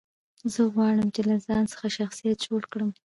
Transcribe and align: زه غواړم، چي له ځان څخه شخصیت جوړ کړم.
زه 0.53 0.61
غواړم، 0.73 1.07
چي 1.15 1.21
له 1.29 1.35
ځان 1.45 1.63
څخه 1.71 1.87
شخصیت 1.97 2.37
جوړ 2.47 2.61
کړم. 2.71 2.89